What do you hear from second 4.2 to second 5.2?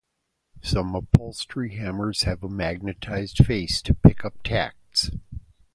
up tacks.